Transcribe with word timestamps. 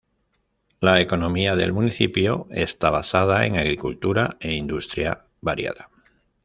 La 0.79 0.99
economía 0.99 1.55
del 1.55 1.73
municipio 1.73 2.47
está 2.49 2.89
basada 2.89 3.45
en 3.45 3.55
agricultura 3.55 4.35
e 4.39 4.53
industria 4.55 5.25
variada. 5.41 5.91